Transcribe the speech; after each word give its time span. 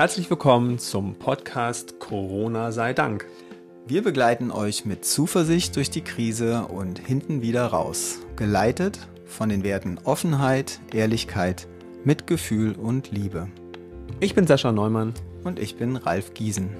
Herzlich 0.00 0.30
willkommen 0.30 0.78
zum 0.78 1.14
Podcast 1.16 2.00
Corona 2.00 2.72
sei 2.72 2.94
Dank. 2.94 3.26
Wir 3.86 4.02
begleiten 4.02 4.50
euch 4.50 4.86
mit 4.86 5.04
Zuversicht 5.04 5.76
durch 5.76 5.90
die 5.90 6.00
Krise 6.00 6.64
und 6.68 6.98
hinten 6.98 7.42
wieder 7.42 7.66
raus, 7.66 8.20
geleitet 8.34 8.98
von 9.26 9.50
den 9.50 9.62
Werten 9.62 9.98
Offenheit, 10.04 10.80
Ehrlichkeit, 10.94 11.68
Mitgefühl 12.02 12.76
und 12.76 13.10
Liebe. 13.10 13.48
Ich 14.20 14.34
bin 14.34 14.46
Sascha 14.46 14.72
Neumann. 14.72 15.12
Und 15.44 15.58
ich 15.58 15.76
bin 15.76 15.96
Ralf 15.96 16.32
Giesen. 16.32 16.70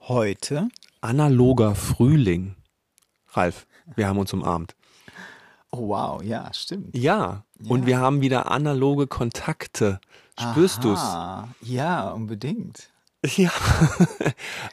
Heute 0.00 0.70
analoger 1.02 1.74
Frühling. 1.74 2.54
Ralf, 3.32 3.66
wir 3.96 4.08
haben 4.08 4.18
uns 4.18 4.32
umarmt. 4.32 4.74
Oh 5.76 5.88
wow, 5.88 6.22
ja, 6.22 6.52
stimmt. 6.52 6.96
Ja, 6.96 7.44
ja. 7.60 7.70
und 7.70 7.86
wir 7.86 7.98
haben 7.98 8.20
wieder 8.20 8.50
analoge 8.50 9.08
Kontakte. 9.08 10.00
Spürst 10.38 10.84
du 10.84 10.92
es? 10.92 11.00
Ja, 11.62 12.10
unbedingt. 12.10 12.90
Ja, 13.36 13.50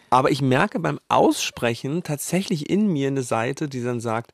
aber 0.10 0.30
ich 0.30 0.42
merke 0.42 0.80
beim 0.80 1.00
Aussprechen 1.08 2.04
tatsächlich 2.04 2.70
in 2.70 2.88
mir 2.92 3.08
eine 3.08 3.24
Seite, 3.24 3.70
die 3.70 3.82
dann 3.82 4.02
sagt, 4.02 4.34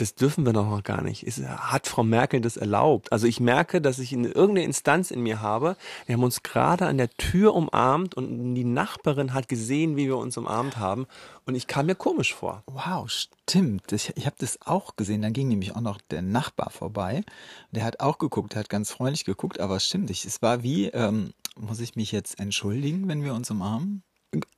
das 0.00 0.14
dürfen 0.14 0.46
wir 0.46 0.52
doch 0.52 0.68
noch 0.68 0.82
gar 0.82 1.02
nicht. 1.02 1.26
Ist, 1.26 1.46
hat 1.46 1.86
Frau 1.86 2.02
Merkel 2.02 2.40
das 2.40 2.56
erlaubt? 2.56 3.12
Also 3.12 3.26
ich 3.26 3.38
merke, 3.38 3.80
dass 3.80 3.98
ich 3.98 4.12
eine, 4.12 4.28
irgendeine 4.28 4.64
Instanz 4.64 5.10
in 5.10 5.20
mir 5.20 5.42
habe. 5.42 5.76
Wir 6.06 6.14
haben 6.14 6.24
uns 6.24 6.42
gerade 6.42 6.86
an 6.86 6.96
der 6.96 7.10
Tür 7.10 7.54
umarmt 7.54 8.14
und 8.14 8.54
die 8.54 8.64
Nachbarin 8.64 9.34
hat 9.34 9.48
gesehen, 9.48 9.96
wie 9.96 10.06
wir 10.06 10.16
uns 10.16 10.36
umarmt 10.38 10.78
haben. 10.78 11.06
Und 11.44 11.54
ich 11.54 11.66
kam 11.66 11.86
mir 11.86 11.94
komisch 11.94 12.34
vor. 12.34 12.62
Wow, 12.66 13.10
stimmt. 13.10 13.92
Ich, 13.92 14.12
ich 14.16 14.26
habe 14.26 14.36
das 14.38 14.58
auch 14.64 14.96
gesehen. 14.96 15.22
Dann 15.22 15.32
ging 15.32 15.48
nämlich 15.48 15.76
auch 15.76 15.80
noch 15.80 15.98
der 16.10 16.22
Nachbar 16.22 16.70
vorbei. 16.70 17.22
Der 17.70 17.84
hat 17.84 18.00
auch 18.00 18.18
geguckt, 18.18 18.54
der 18.54 18.60
hat 18.60 18.70
ganz 18.70 18.90
freundlich 18.90 19.24
geguckt, 19.24 19.60
aber 19.60 19.80
stimmt. 19.80 20.10
Es 20.10 20.42
war 20.42 20.62
wie, 20.62 20.86
ähm, 20.86 21.32
muss 21.56 21.80
ich 21.80 21.94
mich 21.94 22.10
jetzt 22.10 22.40
entschuldigen, 22.40 23.06
wenn 23.08 23.22
wir 23.22 23.34
uns 23.34 23.50
umarmen? 23.50 24.02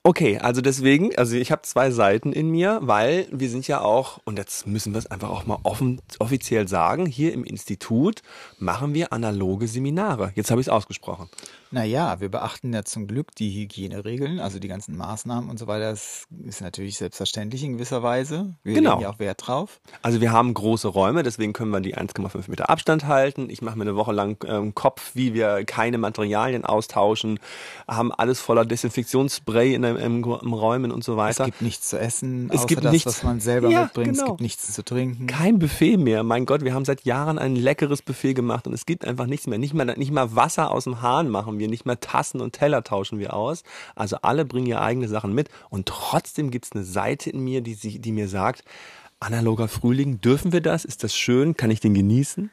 Okay, 0.02 0.38
also 0.38 0.60
deswegen, 0.60 1.16
also 1.16 1.36
ich 1.36 1.50
habe 1.50 1.62
zwei 1.62 1.90
Seiten 1.90 2.32
in 2.32 2.50
mir, 2.50 2.80
weil 2.82 3.26
wir 3.30 3.48
sind 3.48 3.66
ja 3.68 3.80
auch, 3.80 4.20
und 4.24 4.36
jetzt 4.36 4.66
müssen 4.66 4.92
wir 4.92 4.98
es 4.98 5.06
einfach 5.06 5.30
auch 5.30 5.46
mal 5.46 5.60
offen 5.62 6.02
offiziell 6.18 6.68
sagen, 6.68 7.06
hier 7.06 7.32
im 7.32 7.44
Institut 7.44 8.22
machen 8.58 8.92
wir 8.92 9.14
analoge 9.14 9.68
Seminare. 9.68 10.32
Jetzt 10.34 10.50
habe 10.50 10.60
ich 10.60 10.66
es 10.66 10.72
ausgesprochen. 10.72 11.30
Naja, 11.72 12.20
wir 12.20 12.28
beachten 12.28 12.72
ja 12.74 12.84
zum 12.84 13.06
Glück 13.06 13.34
die 13.34 13.50
Hygieneregeln, 13.50 14.40
also 14.40 14.58
die 14.58 14.68
ganzen 14.68 14.94
Maßnahmen 14.94 15.48
und 15.48 15.58
so 15.58 15.66
weiter. 15.66 15.90
Das 15.90 16.26
ist 16.44 16.60
natürlich 16.60 16.98
selbstverständlich 16.98 17.64
in 17.64 17.72
gewisser 17.72 18.02
Weise. 18.02 18.54
Wir 18.62 18.74
genau. 18.74 18.90
legen 18.90 19.02
ja 19.02 19.08
auch 19.08 19.18
Wert 19.18 19.46
drauf. 19.46 19.80
Also 20.02 20.20
wir 20.20 20.32
haben 20.32 20.52
große 20.52 20.86
Räume, 20.86 21.22
deswegen 21.22 21.54
können 21.54 21.70
wir 21.70 21.80
die 21.80 21.96
1,5 21.96 22.50
Meter 22.50 22.68
Abstand 22.68 23.06
halten. 23.06 23.48
Ich 23.48 23.62
mache 23.62 23.76
mir 23.78 23.84
eine 23.84 23.96
Woche 23.96 24.12
lang 24.12 24.36
äh, 24.44 24.54
im 24.54 24.74
Kopf, 24.74 25.12
wie 25.14 25.32
wir 25.32 25.64
keine 25.64 25.96
Materialien 25.96 26.66
austauschen, 26.66 27.40
haben 27.88 28.12
alles 28.12 28.38
voller 28.38 28.66
Desinfektionsspray 28.66 29.74
in, 29.74 29.82
in, 29.82 29.96
in, 29.96 30.24
in 30.24 30.52
Räumen 30.52 30.92
und 30.92 31.02
so 31.02 31.16
weiter. 31.16 31.44
Es 31.44 31.46
gibt 31.46 31.62
nichts 31.62 31.88
zu 31.88 31.98
essen, 31.98 32.50
es 32.52 32.66
gibt 32.66 32.84
das, 32.84 32.92
nichts, 32.92 33.06
was 33.06 33.22
man 33.22 33.40
selber 33.40 33.70
ja, 33.70 33.84
mitbringt. 33.84 34.12
Genau. 34.12 34.24
Es 34.24 34.28
gibt 34.28 34.40
nichts 34.42 34.70
zu 34.74 34.84
trinken. 34.84 35.26
Kein 35.26 35.58
Buffet 35.58 35.96
mehr. 35.96 36.22
Mein 36.22 36.44
Gott, 36.44 36.62
wir 36.64 36.74
haben 36.74 36.84
seit 36.84 37.06
Jahren 37.06 37.38
ein 37.38 37.56
leckeres 37.56 38.02
Buffet 38.02 38.34
gemacht 38.34 38.66
und 38.66 38.74
es 38.74 38.84
gibt 38.84 39.06
einfach 39.06 39.26
nichts 39.26 39.46
mehr. 39.46 39.58
Nicht 39.58 39.72
mal, 39.72 39.86
nicht 39.96 40.12
mal 40.12 40.36
Wasser 40.36 40.70
aus 40.70 40.84
dem 40.84 41.00
Hahn 41.00 41.30
machen 41.30 41.58
wir 41.58 41.61
wir 41.62 41.68
nicht 41.68 41.86
mehr 41.86 42.00
Tassen 42.00 42.42
und 42.42 42.52
Teller 42.52 42.82
tauschen 42.82 43.18
wir 43.18 43.32
aus. 43.32 43.62
Also 43.94 44.16
alle 44.22 44.44
bringen 44.44 44.66
ihre 44.66 44.82
eigene 44.82 45.08
Sachen 45.08 45.32
mit 45.32 45.48
und 45.70 45.86
trotzdem 45.86 46.50
gibt 46.50 46.66
es 46.66 46.72
eine 46.72 46.84
Seite 46.84 47.30
in 47.30 47.40
mir, 47.40 47.62
die, 47.62 47.76
die 47.76 48.12
mir 48.12 48.28
sagt, 48.28 48.64
analoger 49.20 49.68
Frühling, 49.68 50.20
dürfen 50.20 50.52
wir 50.52 50.60
das? 50.60 50.84
Ist 50.84 51.04
das 51.04 51.16
schön? 51.16 51.56
Kann 51.56 51.70
ich 51.70 51.80
den 51.80 51.94
genießen? 51.94 52.50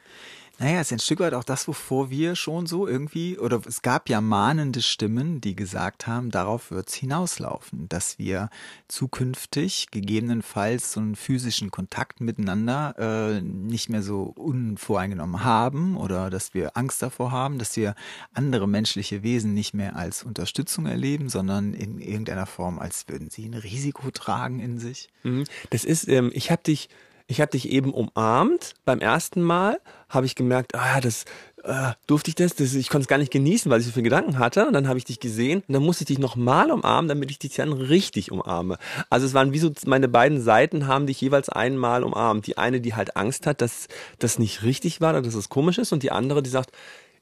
Naja, 0.60 0.80
es 0.80 0.88
ist 0.88 0.92
ein 0.92 0.98
Stück 0.98 1.20
weit 1.20 1.32
auch 1.32 1.42
das, 1.42 1.66
wovor 1.68 2.10
wir 2.10 2.36
schon 2.36 2.66
so 2.66 2.86
irgendwie, 2.86 3.38
oder 3.38 3.62
es 3.66 3.80
gab 3.80 4.10
ja 4.10 4.20
mahnende 4.20 4.82
Stimmen, 4.82 5.40
die 5.40 5.56
gesagt 5.56 6.06
haben, 6.06 6.30
darauf 6.30 6.70
wird's 6.70 6.92
hinauslaufen, 6.92 7.88
dass 7.88 8.18
wir 8.18 8.50
zukünftig 8.86 9.86
gegebenenfalls 9.90 10.92
so 10.92 11.00
einen 11.00 11.16
physischen 11.16 11.70
Kontakt 11.70 12.20
miteinander 12.20 12.94
äh, 12.98 13.40
nicht 13.40 13.88
mehr 13.88 14.02
so 14.02 14.34
unvoreingenommen 14.36 15.44
haben 15.44 15.96
oder 15.96 16.28
dass 16.28 16.52
wir 16.52 16.76
Angst 16.76 17.00
davor 17.00 17.32
haben, 17.32 17.58
dass 17.58 17.74
wir 17.78 17.94
andere 18.34 18.68
menschliche 18.68 19.22
Wesen 19.22 19.54
nicht 19.54 19.72
mehr 19.72 19.96
als 19.96 20.24
Unterstützung 20.24 20.84
erleben, 20.84 21.30
sondern 21.30 21.72
in 21.72 22.00
irgendeiner 22.00 22.44
Form, 22.44 22.78
als 22.78 23.08
würden 23.08 23.30
sie 23.30 23.46
ein 23.46 23.54
Risiko 23.54 24.10
tragen 24.10 24.60
in 24.60 24.78
sich. 24.78 25.08
Mhm. 25.22 25.44
Das 25.70 25.86
ist, 25.86 26.06
ähm, 26.06 26.30
ich 26.34 26.50
habe 26.50 26.62
dich 26.62 26.90
ich 27.30 27.40
habe 27.40 27.52
dich 27.52 27.68
eben 27.68 27.94
umarmt. 27.94 28.74
Beim 28.84 28.98
ersten 28.98 29.40
Mal 29.40 29.80
habe 30.10 30.26
ich 30.26 30.34
gemerkt, 30.34 30.74
ah, 30.74 31.00
das 31.00 31.24
äh, 31.64 31.92
durfte 32.06 32.30
ich 32.30 32.34
das, 32.34 32.54
das 32.54 32.74
ich 32.74 32.88
konnte 32.88 33.02
es 33.02 33.08
gar 33.08 33.18
nicht 33.18 33.32
genießen, 33.32 33.70
weil 33.70 33.80
ich 33.80 33.86
so 33.86 33.92
viele 33.92 34.04
Gedanken 34.04 34.38
hatte. 34.38 34.66
Und 34.66 34.72
dann 34.72 34.88
habe 34.88 34.98
ich 34.98 35.04
dich 35.04 35.20
gesehen 35.20 35.62
und 35.66 35.72
dann 35.72 35.82
musste 35.82 36.02
ich 36.02 36.08
dich 36.08 36.18
nochmal 36.18 36.70
umarmen, 36.70 37.08
damit 37.08 37.30
ich 37.30 37.38
dich 37.38 37.54
dann 37.54 37.72
richtig 37.72 38.32
umarme. 38.32 38.76
Also 39.08 39.26
es 39.26 39.34
waren 39.34 39.52
wie 39.52 39.58
so 39.58 39.70
meine 39.86 40.08
beiden 40.08 40.40
Seiten 40.40 40.86
haben 40.86 41.06
dich 41.06 41.20
jeweils 41.20 41.48
einmal 41.48 42.04
umarmt. 42.04 42.46
Die 42.46 42.58
eine, 42.58 42.80
die 42.80 42.94
halt 42.94 43.16
Angst 43.16 43.46
hat, 43.46 43.60
dass 43.60 43.88
das 44.18 44.38
nicht 44.38 44.62
richtig 44.62 45.00
war 45.00 45.10
oder 45.10 45.22
dass 45.22 45.34
es 45.34 45.48
komisch 45.48 45.78
ist, 45.78 45.92
und 45.92 46.02
die 46.02 46.12
andere, 46.12 46.42
die 46.42 46.50
sagt, 46.50 46.70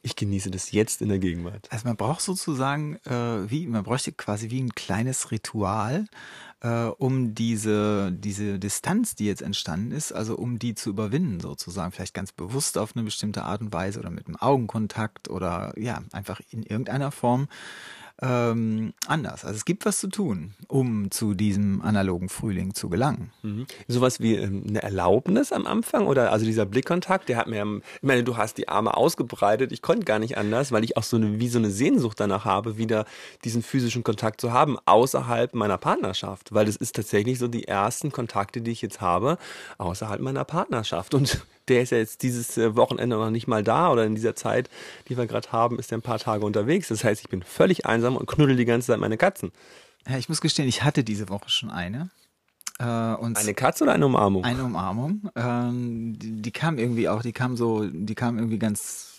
ich 0.03 0.17
genieße 0.17 0.51
das 0.51 0.71
jetzt 0.73 1.03
in 1.03 1.09
der 1.09 1.19
Gegenwart. 1.19 1.69
Also 1.71 1.87
man 1.87 1.97
braucht 1.97 2.21
sozusagen, 2.21 2.97
äh, 3.05 3.51
wie, 3.51 3.67
man 3.67 3.83
bräuchte 3.83 4.13
quasi 4.13 4.51
wie 4.51 4.61
ein 4.61 4.75
kleines 4.75 5.31
Ritual, 5.31 6.07
äh, 6.61 6.85
um 6.85 7.35
diese, 7.35 8.13
diese 8.13 8.59
Distanz, 8.59 9.15
die 9.15 9.27
jetzt 9.27 9.43
entstanden 9.43 9.93
ist, 9.93 10.13
also 10.13 10.37
um 10.37 10.59
die 10.59 10.75
zu 10.75 10.91
überwinden 10.91 11.41
sozusagen, 11.41 11.93
vielleicht 11.93 12.15
ganz 12.15 12.33
bewusst 12.33 12.79
auf 12.79 12.95
eine 12.95 13.05
bestimmte 13.05 13.43
Art 13.45 13.61
und 13.61 13.73
Weise 13.73 13.99
oder 13.99 14.11
mit 14.11 14.27
einem 14.27 14.37
Augenkontakt 14.37 15.29
oder 15.31 15.73
ja, 15.77 16.03
einfach 16.13 16.41
in 16.51 16.63
irgendeiner 16.63 17.11
Form 17.11 17.49
ähm, 18.21 18.95
anders. 19.07 19.45
Also 19.45 19.57
es 19.57 19.65
gibt 19.65 19.87
was 19.87 19.99
zu 19.99 20.09
tun, 20.09 20.55
um 20.67 21.11
zu 21.11 21.35
diesem 21.35 21.83
analogen 21.83 22.29
Frühling 22.29 22.75
zu 22.75 22.89
gelangen. 22.89 23.31
Mhm. 23.43 23.67
Sowas 23.87 24.21
wie 24.21 24.35
ähm, 24.35 24.65
eine 24.69 24.83
Erlaubnis 24.83 25.53
am 25.53 25.67
Anfang 25.67 26.07
oder 26.07 26.33
also 26.33 26.45
dieser 26.45 26.67
Blickkontakt, 26.67 27.29
der 27.29 27.37
hat 27.37 27.47
mir, 27.47 27.65
ich 27.97 28.03
meine, 28.03 28.25
du 28.25 28.37
hast 28.37 28.59
die 28.59 28.69
Arme 28.69 28.97
ausgebreitet, 28.97 29.71
ich 29.71 29.83
konnte 29.83 30.05
gar 30.05 30.19
nicht 30.19 30.37
anders, 30.37 30.73
weil 30.73 30.85
ich 30.85 30.97
auch 30.97 31.05
so 31.05 31.17
eine, 31.17 31.39
wie 31.39 31.49
so 31.49 31.59
eine 31.59 31.71
Sehnsucht 31.71 32.19
danach 32.19 32.45
habe, 32.45 32.77
wieder 32.77 33.05
diesen 33.45 33.63
physischen 33.63 34.03
Kontakt 34.03 34.41
zu 34.41 34.53
haben, 34.53 34.79
außerhalb 34.85 35.55
meiner 35.55 35.79
Partnerschaft, 35.79 36.53
weil 36.53 36.67
das 36.67 36.77
ist 36.77 36.97
tatsächlich 36.97 37.39
so 37.39 37.47
die 37.47 37.69
ersten 37.69 38.11
Kontakte, 38.11 38.61
die 38.61 38.73
ich 38.73 38.83
jetzt 38.83 39.01
habe, 39.01 39.39
außerhalb 39.79 40.21
meiner 40.21 40.45
Partnerschaft 40.45 41.15
und 41.15 41.47
der 41.69 41.83
ist 41.83 41.91
ja 41.91 41.99
jetzt 41.99 42.23
dieses 42.23 42.57
äh, 42.59 42.77
Wochenende 42.77 43.17
noch 43.17 43.31
nicht 43.31 43.47
mal 43.47 43.63
da 43.63 43.91
oder 43.91 44.05
in 44.05 44.15
dieser 44.15 44.35
Zeit, 44.35 44.71
die 45.09 45.17
wir 45.17 45.27
gerade 45.27 45.53
haben, 45.53 45.79
ist 45.79 45.93
er 45.93 45.99
ein 45.99 46.03
paar 46.03 46.19
Tage 46.19 46.45
unterwegs. 46.45 46.89
Das 46.89 47.05
heißt, 47.05 47.21
ich 47.21 47.29
bin 47.29 47.43
völlig 47.43 47.87
einsam 47.87 48.17
und 48.17 48.27
knuddel 48.27 48.57
die 48.57 48.65
ganze 48.65 48.89
Zeit 48.89 49.01
meine 49.01 49.17
Katzen. 49.17 49.53
Ja, 50.09 50.19
ich 50.19 50.29
muss 50.29 50.41
gestehen, 50.41 50.69
ich 50.69 50.85
hatte 50.85 51.05
diese 51.05 51.29
Woche 51.29 51.51
schon 51.51 51.71
eine. 51.71 52.11
Äh, 52.79 52.85
eine 52.85 53.55
Katze 53.55 53.85
oder 53.85 53.93
eine 53.93 54.07
Umarmung? 54.07 54.45
Eine 54.45 54.65
Umarmung. 54.65 55.31
Ähm, 55.35 56.19
die, 56.19 56.41
die 56.41 56.53
kam 56.53 56.79
irgendwie 56.79 57.09
auch, 57.09 57.23
die 57.23 57.33
kam 57.33 57.57
so, 57.57 57.85
die 57.87 58.15
kam 58.15 58.39
irgendwie 58.39 58.59
ganz 58.59 59.18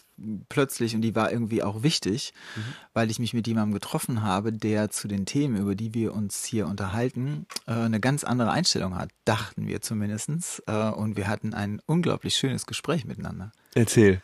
plötzlich 0.50 0.96
und 0.96 1.02
die 1.02 1.16
war 1.16 1.32
irgendwie 1.32 1.64
auch 1.64 1.84
wichtig, 1.84 2.34
mhm. 2.56 2.62
weil 2.94 3.10
ich 3.12 3.20
mich 3.20 3.34
mit 3.34 3.48
jemandem 3.48 3.74
getroffen 3.74 4.24
habe, 4.24 4.54
der 4.54 4.90
zu 4.90 5.08
den 5.08 5.26
Themen, 5.26 5.58
über 5.58 5.76
die 5.76 5.94
wir 5.94 6.14
uns 6.14 6.46
hier 6.46 6.68
unterhalten, 6.68 7.46
äh, 7.68 7.74
eine 7.74 8.00
ganz 8.00 8.24
andere 8.24 8.52
Einstellung 8.52 8.96
hat, 8.96 9.10
dachten 9.26 9.68
wir 9.68 9.82
zumindestens. 9.82 10.62
Äh, 10.68 10.90
und 10.90 11.18
wir 11.18 11.28
hatten 11.28 11.54
ein 11.54 11.82
unglaublich 11.86 12.36
schönes 12.36 12.66
Gespräch 12.66 13.06
miteinander. 13.06 13.52
Erzähl. 13.76 14.22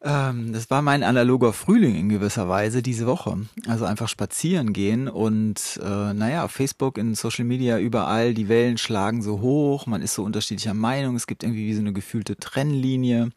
Ähm, 0.00 0.52
das 0.52 0.70
war 0.70 0.80
mein 0.80 1.02
analoger 1.02 1.52
Frühling 1.52 1.96
in 1.96 2.08
gewisser 2.08 2.48
Weise 2.48 2.82
diese 2.82 3.06
Woche. 3.06 3.36
Also 3.66 3.84
einfach 3.84 4.08
spazieren 4.08 4.72
gehen 4.72 5.08
und 5.08 5.80
äh, 5.82 6.14
naja, 6.14 6.44
auf 6.44 6.52
Facebook, 6.52 6.98
in 6.98 7.14
Social 7.14 7.44
Media, 7.44 7.78
überall, 7.78 8.32
die 8.32 8.48
Wellen 8.48 8.78
schlagen 8.78 9.22
so 9.22 9.40
hoch, 9.40 9.86
man 9.86 10.02
ist 10.02 10.14
so 10.14 10.22
unterschiedlicher 10.22 10.74
Meinung, 10.74 11.16
es 11.16 11.26
gibt 11.26 11.42
irgendwie 11.42 11.66
wie 11.66 11.74
so 11.74 11.80
eine 11.80 11.92
gefühlte 11.92 12.36
Trennlinie. 12.36 13.30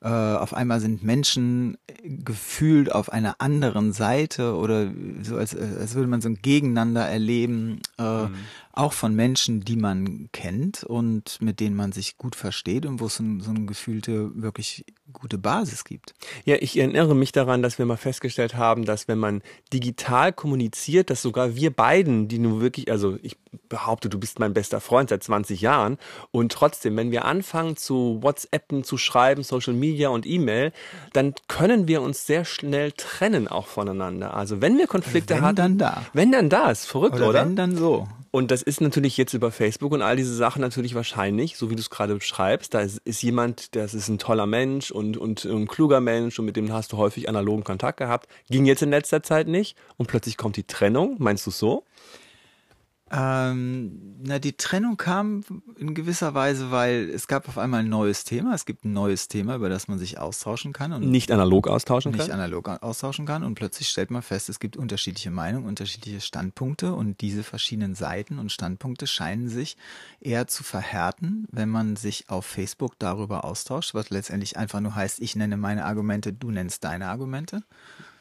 Äh, 0.00 0.08
auf 0.08 0.54
einmal 0.54 0.78
sind 0.78 1.02
Menschen 1.02 1.76
gefühlt 2.04 2.92
auf 2.92 3.10
einer 3.10 3.40
anderen 3.40 3.92
Seite 3.92 4.54
oder 4.54 4.92
so, 5.22 5.36
als, 5.36 5.56
als 5.56 5.94
würde 5.96 6.08
man 6.08 6.20
so 6.20 6.28
ein 6.28 6.38
Gegeneinander 6.40 7.08
erleben, 7.08 7.80
äh, 7.98 8.26
mhm. 8.26 8.34
Auch 8.78 8.92
von 8.92 9.14
Menschen, 9.14 9.64
die 9.64 9.76
man 9.76 10.28
kennt 10.32 10.84
und 10.84 11.42
mit 11.42 11.58
denen 11.58 11.74
man 11.74 11.90
sich 11.90 12.16
gut 12.16 12.36
versteht 12.36 12.86
und 12.86 13.00
wo 13.00 13.06
es 13.06 13.16
so, 13.16 13.24
so 13.40 13.50
eine 13.50 13.66
gefühlte, 13.66 14.30
wirklich 14.40 14.84
gute 15.12 15.36
Basis 15.36 15.84
gibt. 15.84 16.14
Ja, 16.44 16.56
ich 16.60 16.78
erinnere 16.78 17.16
mich 17.16 17.32
daran, 17.32 17.62
dass 17.62 17.78
wir 17.78 17.86
mal 17.86 17.96
festgestellt 17.96 18.54
haben, 18.54 18.84
dass 18.84 19.08
wenn 19.08 19.18
man 19.18 19.42
digital 19.72 20.32
kommuniziert, 20.32 21.10
dass 21.10 21.22
sogar 21.22 21.56
wir 21.56 21.74
beiden, 21.74 22.28
die 22.28 22.38
nun 22.38 22.60
wirklich, 22.60 22.90
also 22.90 23.18
ich 23.22 23.36
behaupte, 23.68 24.08
du 24.08 24.18
bist 24.20 24.38
mein 24.38 24.54
bester 24.54 24.80
Freund 24.80 25.08
seit 25.08 25.24
20 25.24 25.60
Jahren 25.60 25.98
und 26.30 26.52
trotzdem, 26.52 26.96
wenn 26.96 27.10
wir 27.10 27.24
anfangen 27.24 27.76
zu 27.76 28.18
WhatsAppen, 28.22 28.84
zu 28.84 28.96
schreiben, 28.96 29.42
Social 29.42 29.74
Media 29.74 30.10
und 30.10 30.26
E-Mail, 30.26 30.72
dann 31.12 31.34
können 31.48 31.88
wir 31.88 32.00
uns 32.02 32.26
sehr 32.26 32.44
schnell 32.44 32.92
trennen 32.92 33.48
auch 33.48 33.66
voneinander. 33.66 34.34
Also 34.34 34.60
wenn 34.60 34.78
wir 34.78 34.86
Konflikte 34.86 35.34
wenn 35.34 35.42
haben, 35.42 35.56
dann 35.56 35.78
da. 35.78 36.04
Wenn 36.12 36.30
dann 36.30 36.48
da, 36.48 36.70
ist 36.70 36.84
verrückt, 36.84 37.16
oder? 37.16 37.30
oder? 37.30 37.44
Wenn 37.44 37.56
dann 37.56 37.76
so. 37.76 38.06
Und 38.30 38.50
das 38.50 38.62
ist 38.68 38.82
natürlich 38.82 39.16
jetzt 39.16 39.32
über 39.32 39.50
Facebook 39.50 39.92
und 39.92 40.02
all 40.02 40.16
diese 40.16 40.34
Sachen 40.34 40.60
natürlich 40.60 40.94
wahrscheinlich, 40.94 41.56
so 41.56 41.70
wie 41.70 41.74
du 41.74 41.80
es 41.80 41.88
gerade 41.88 42.14
beschreibst, 42.14 42.74
da 42.74 42.80
ist, 42.80 43.00
ist, 43.06 43.22
jemand, 43.22 43.74
das 43.74 43.94
ist 43.94 44.08
ein 44.08 44.18
toller 44.18 44.46
Mensch 44.46 44.90
und, 44.90 45.16
und 45.16 45.46
ein 45.46 45.66
kluger 45.66 46.00
Mensch 46.00 46.38
und 46.38 46.44
mit 46.44 46.54
dem 46.54 46.70
hast 46.70 46.92
du 46.92 46.98
häufig 46.98 47.30
analogen 47.30 47.64
Kontakt 47.64 47.96
gehabt. 47.96 48.28
Ging 48.50 48.66
jetzt 48.66 48.82
in 48.82 48.90
letzter 48.90 49.22
Zeit 49.22 49.48
nicht 49.48 49.74
und 49.96 50.06
plötzlich 50.06 50.36
kommt 50.36 50.56
die 50.56 50.64
Trennung. 50.64 51.16
Meinst 51.18 51.46
du 51.46 51.50
so? 51.50 51.84
Ähm, 53.10 54.18
na, 54.22 54.38
die 54.38 54.52
Trennung 54.52 54.96
kam 54.96 55.42
in 55.78 55.94
gewisser 55.94 56.34
Weise, 56.34 56.70
weil 56.70 57.08
es 57.08 57.26
gab 57.26 57.48
auf 57.48 57.56
einmal 57.56 57.80
ein 57.80 57.88
neues 57.88 58.24
Thema. 58.24 58.54
Es 58.54 58.66
gibt 58.66 58.84
ein 58.84 58.92
neues 58.92 59.28
Thema, 59.28 59.56
über 59.56 59.68
das 59.68 59.88
man 59.88 59.98
sich 59.98 60.18
austauschen 60.18 60.72
kann 60.72 60.92
und 60.92 61.10
nicht 61.10 61.30
analog 61.30 61.68
austauschen 61.68 62.12
nicht 62.12 62.28
kann. 62.28 62.32
analog 62.32 62.68
austauschen 62.82 63.24
kann. 63.24 63.44
Und 63.44 63.54
plötzlich 63.54 63.88
stellt 63.88 64.10
man 64.10 64.22
fest, 64.22 64.48
es 64.48 64.60
gibt 64.60 64.76
unterschiedliche 64.76 65.30
Meinungen, 65.30 65.66
unterschiedliche 65.66 66.20
Standpunkte 66.20 66.92
und 66.92 67.20
diese 67.20 67.44
verschiedenen 67.44 67.94
Seiten 67.94 68.38
und 68.38 68.52
Standpunkte 68.52 69.06
scheinen 69.06 69.48
sich 69.48 69.76
eher 70.20 70.46
zu 70.46 70.62
verhärten, 70.62 71.46
wenn 71.50 71.68
man 71.68 71.96
sich 71.96 72.28
auf 72.28 72.44
Facebook 72.44 72.98
darüber 72.98 73.44
austauscht, 73.44 73.94
was 73.94 74.10
letztendlich 74.10 74.56
einfach 74.56 74.80
nur 74.80 74.94
heißt, 74.94 75.20
ich 75.20 75.36
nenne 75.36 75.56
meine 75.56 75.84
Argumente, 75.84 76.32
du 76.32 76.50
nennst 76.50 76.84
deine 76.84 77.06
Argumente. 77.08 77.62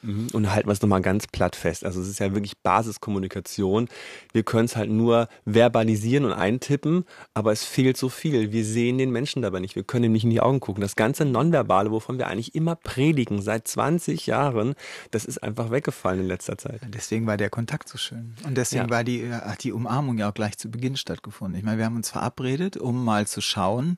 Mhm. 0.02 0.28
Und 0.34 0.52
halten 0.52 0.68
wir 0.68 0.74
es 0.74 0.82
nochmal 0.82 1.02
ganz 1.02 1.28
platt 1.28 1.56
fest. 1.56 1.86
Also 1.86 2.02
es 2.02 2.08
ist 2.08 2.20
ja 2.20 2.34
wirklich 2.34 2.58
Basiskommunikation. 2.60 3.88
Wir 4.32 4.44
können 4.44 4.66
es 4.66 4.76
halt 4.76 4.90
nur 4.90 5.28
verbalisieren 5.46 6.26
und 6.26 6.34
eintippen, 6.34 7.06
aber 7.34 7.52
es 7.52 7.64
fehlt 7.64 7.98
so 7.98 8.10
viel. 8.10 8.52
Wir 8.52 8.64
sehen 8.64 8.98
den 8.98 9.12
Menschen 9.12 9.42
dabei 9.42 9.60
nicht. 9.60 9.76
Wir 9.76 9.84
können 9.84 10.06
ihm 10.06 10.12
nicht 10.12 10.24
in 10.24 10.30
die 10.30 10.42
Augen 10.42 10.60
gucken. 10.60 10.82
Das 10.82 10.96
ganze 10.96 11.26
Nonverbale, 11.26 11.92
wovon 11.92 12.18
wir 12.18 12.28
eigentlich 12.28 12.56
immer 12.56 12.76
predigen, 12.76 13.42
seit 13.42 13.68
20 13.68 14.28
Jahren, 14.28 14.76
das 15.12 15.26
ist 15.26 15.42
einfach 15.44 15.72
weggefallen 15.72 16.22
in 16.22 16.28
letzter 16.28 16.58
Zeit. 16.58 16.82
Deswegen 16.88 17.26
war 17.26 17.38
der 17.38 17.50
Kontakt 17.50 17.90
so 17.90 17.98
schön. 17.98 18.36
Und 18.44 18.56
deswegen 18.56 18.86
ja. 18.86 18.90
war 18.90 19.04
die, 19.04 19.32
hat 19.32 19.64
die 19.64 19.72
Umarmung 19.72 20.18
ja 20.18 20.30
auch 20.30 20.34
gleich 20.34 20.58
zu 20.58 20.70
Beginn 20.70 20.96
stattgefunden. 20.96 21.58
Ich 21.58 21.66
meine, 21.66 21.78
wir 21.78 21.86
haben 21.86 21.96
uns 21.96 22.10
verabredet, 22.10 22.78
um 22.78 23.04
mal 23.04 23.28
zu 23.28 23.42
schauen, 23.42 23.96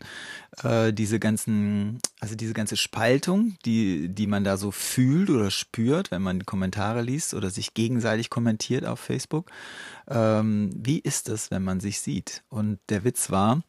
äh, 0.63 0.93
diese 0.93 1.19
ganzen, 1.19 1.99
also 2.19 2.35
diese 2.35 2.53
ganze 2.53 2.77
Spaltung, 2.77 3.55
die, 3.65 4.09
die 4.09 4.27
man 4.27 4.43
da 4.43 4.57
so 4.57 4.71
fühlt 4.71 5.29
oder 5.29 5.51
spürt, 5.51 5.88
wenn 6.09 6.21
man 6.21 6.45
Kommentare 6.45 7.01
liest 7.01 7.33
oder 7.33 7.49
sich 7.49 7.73
gegenseitig 7.73 8.29
kommentiert 8.29 8.85
auf 8.85 8.99
Facebook. 8.99 9.49
Ähm, 10.07 10.71
wie 10.75 10.99
ist 10.99 11.29
es, 11.29 11.51
wenn 11.51 11.63
man 11.63 11.79
sich 11.79 11.99
sieht? 11.99 12.43
Und 12.49 12.79
der 12.89 13.03
Witz 13.03 13.29
war, 13.31 13.61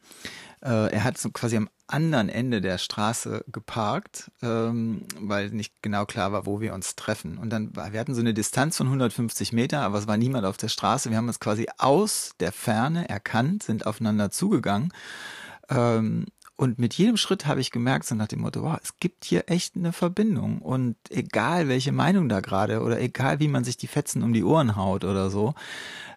äh, 0.63 0.91
er 0.91 1.03
hat 1.03 1.17
so 1.17 1.31
quasi 1.31 1.57
am 1.57 1.69
anderen 1.87 2.29
Ende 2.29 2.61
der 2.61 2.77
Straße 2.77 3.43
geparkt, 3.51 4.31
ähm, 4.41 5.03
weil 5.19 5.49
nicht 5.49 5.73
genau 5.81 6.05
klar 6.05 6.31
war, 6.31 6.45
wo 6.45 6.61
wir 6.61 6.73
uns 6.73 6.95
treffen. 6.95 7.37
Und 7.37 7.49
dann, 7.49 7.75
wir 7.75 7.99
hatten 7.99 8.15
so 8.15 8.21
eine 8.21 8.33
Distanz 8.33 8.77
von 8.77 8.87
150 8.87 9.51
Meter, 9.51 9.81
aber 9.81 9.97
es 9.97 10.07
war 10.07 10.17
niemand 10.17 10.45
auf 10.45 10.57
der 10.57 10.69
Straße. 10.69 11.09
Wir 11.09 11.17
haben 11.17 11.27
uns 11.27 11.39
quasi 11.39 11.67
aus 11.77 12.31
der 12.39 12.51
Ferne 12.51 13.09
erkannt, 13.09 13.63
sind 13.63 13.85
aufeinander 13.85 14.31
zugegangen. 14.31 14.93
Ähm, 15.69 16.25
und 16.61 16.77
mit 16.77 16.93
jedem 16.93 17.17
Schritt 17.17 17.47
habe 17.47 17.59
ich 17.59 17.71
gemerkt, 17.71 18.05
so 18.05 18.13
nach 18.13 18.27
dem 18.27 18.41
Motto, 18.41 18.61
wow, 18.61 18.77
es 18.83 18.99
gibt 18.99 19.25
hier 19.25 19.45
echt 19.47 19.75
eine 19.75 19.91
Verbindung. 19.91 20.59
Und 20.59 20.95
egal 21.09 21.67
welche 21.67 21.91
Meinung 21.91 22.29
da 22.29 22.39
gerade 22.39 22.83
oder 22.83 23.01
egal 23.01 23.39
wie 23.39 23.47
man 23.47 23.63
sich 23.63 23.77
die 23.77 23.87
Fetzen 23.87 24.21
um 24.21 24.31
die 24.31 24.43
Ohren 24.43 24.75
haut 24.75 25.03
oder 25.03 25.31
so, 25.31 25.55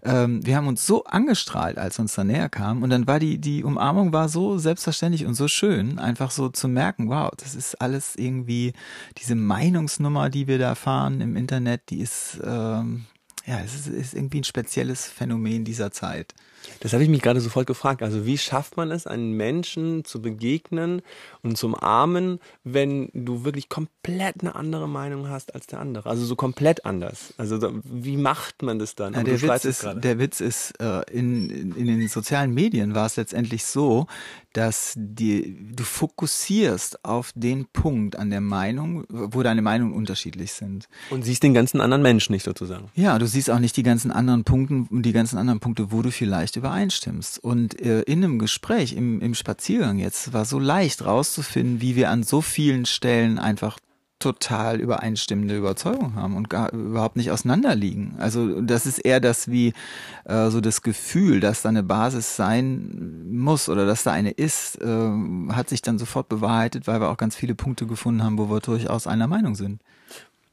ähm, 0.03 0.45
wir 0.45 0.57
haben 0.57 0.67
uns 0.67 0.87
so 0.87 1.05
angestrahlt, 1.05 1.79
als 1.79 1.99
uns 1.99 2.13
da 2.15 2.25
näher 2.25 2.51
kam. 2.51 2.83
Und 2.83 2.91
dann 2.91 3.07
war 3.07 3.21
die, 3.21 3.39
die 3.39 3.65
Umarmung 3.65 4.13
war 4.13 4.29
so 4.29 4.59
selbstverständlich 4.59 5.25
und 5.25 5.33
so 5.33 5.49
schön, 5.49 5.99
einfach 5.99 6.31
so 6.31 6.51
zu 6.51 6.69
merken, 6.69 7.09
wow, 7.09 7.31
das 7.39 7.55
ist 7.55 7.81
alles 7.81 8.15
irgendwie 8.15 8.75
diese 9.17 9.37
Meinungsnummer, 9.37 10.29
die 10.29 10.47
wir 10.47 10.59
da 10.59 10.75
fahren 10.75 11.23
im 11.23 11.37
Internet, 11.37 11.89
die 11.89 12.01
ist, 12.01 12.39
ähm, 12.45 13.07
ja, 13.47 13.61
es 13.61 13.75
ist, 13.75 13.87
ist 13.87 14.13
irgendwie 14.13 14.43
ein 14.43 14.45
spezielles 14.45 15.07
Phänomen 15.07 15.65
dieser 15.65 15.91
Zeit. 15.91 16.35
Das 16.81 16.93
habe 16.93 17.03
ich 17.03 17.09
mich 17.09 17.23
gerade 17.23 17.41
sofort 17.41 17.67
gefragt. 17.67 18.03
Also 18.03 18.27
wie 18.27 18.39
schafft 18.39 18.77
man 18.77 18.91
es, 18.91 19.07
einen 19.07 19.33
Menschen 19.33 20.05
zu 20.05 20.21
begegnen 20.21 21.03
und 21.43 21.57
zu 21.57 21.67
umarmen, 21.67 22.41
wenn 22.63 23.11
du 23.15 23.45
wirklich 23.45 23.69
komplett 23.69 24.41
eine 24.41 24.55
andere 24.55 24.89
Meinung 24.89 25.29
hast 25.29 25.55
als 25.55 25.67
der 25.67 25.81
andere? 25.81 26.09
Also 26.09 26.25
so 26.25 26.37
komplett 26.37 26.85
anders. 26.85 27.35
Also 27.37 27.59
wie 27.85 28.17
macht 28.17 28.63
man 28.63 28.79
das 28.79 28.95
dann? 28.95 29.15
Ja, 29.15 29.23
der, 29.23 29.41
Witz 29.43 29.65
ist, 29.65 29.87
der 29.95 30.19
Witz 30.19 30.41
ist, 30.41 30.81
äh, 30.81 31.03
in, 31.11 31.75
in 31.75 31.87
den 31.87 32.09
sozialen 32.09 32.53
Medien 32.53 32.95
war 32.95 33.07
es 33.07 33.17
letztendlich 33.17 33.65
so, 33.65 34.07
dass 34.55 34.95
die, 34.97 35.57
du 35.75 35.83
fokussierst 35.83 37.05
auf 37.05 37.33
den 37.35 37.67
Punkt 37.67 38.17
an 38.17 38.31
der 38.31 38.41
Meinung, 38.41 39.05
wo 39.09 39.43
deine 39.43 39.63
Meinungen 39.63 39.93
unterschiedlich 39.93 40.53
sind. 40.53 40.89
Und 41.11 41.25
siehst 41.25 41.43
den 41.43 41.55
ganzen 41.55 41.81
anderen 41.81 42.03
Menschen 42.03 42.33
nicht 42.33 42.45
sozusagen. 42.45 42.89
Ja, 42.95 43.19
du 43.19 43.27
siehst 43.27 43.51
auch 43.51 43.59
nicht 43.59 43.77
die 43.77 43.83
ganzen 43.83 44.13
anderen 44.13 44.45
Punkte, 44.45 44.87
die 44.91 45.13
ganzen 45.13 45.39
anderen 45.39 45.59
Punkte, 45.59 45.91
wo 45.91 46.03
du 46.03 46.13
vielleicht 46.13 46.54
übereinstimmst. 46.57 47.39
Und 47.39 47.81
äh, 47.81 48.03
in 48.03 48.25
einem 48.25 48.39
Gespräch, 48.39 48.95
im, 48.95 49.21
im 49.21 49.35
Spaziergang 49.35 49.99
jetzt, 49.99 50.33
war 50.33 50.45
so 50.45 50.59
leicht 50.59 51.05
rauszufinden, 51.05 51.81
wie 51.81 51.97
wir 51.97 52.11
an 52.11 52.23
so 52.23 52.41
vielen 52.41 52.87
Stellen 52.87 53.39
einfach 53.39 53.79
total 54.25 54.81
übereinstimmende 54.81 55.57
Überzeugung 55.57 56.15
haben 56.15 56.37
und 56.37 56.49
gar 56.49 56.73
überhaupt 56.73 57.17
nicht 57.17 57.31
auseinanderliegen. 57.31 58.15
Also 58.19 58.63
das 58.63 58.87
ist 58.87 58.99
eher 58.99 59.21
das 59.21 59.51
wie 59.51 59.75
äh, 60.25 60.49
so 60.49 60.63
das 60.63 60.81
Gefühl, 60.81 61.41
dass 61.41 61.61
da 61.61 61.69
eine 61.69 61.83
Basis 61.83 62.35
sein 62.35 63.27
muss 63.31 63.69
oder 63.69 63.85
dass 63.85 64.03
da 64.03 64.13
eine 64.13 64.31
ist, 64.31 64.81
äh, 64.81 65.11
hat 65.51 65.69
sich 65.69 65.83
dann 65.83 65.99
sofort 65.99 66.31
bewahrheitet, 66.31 66.87
weil 66.87 67.01
wir 67.01 67.11
auch 67.11 67.19
ganz 67.19 67.37
viele 67.37 67.55
Punkte 67.55 67.87
gefunden 67.87 68.23
haben, 68.23 68.39
wo 68.39 68.49
wir 68.49 68.61
durchaus 68.61 69.07
einer 69.07 69.27
Meinung 69.27 69.57
sind. 69.57 69.83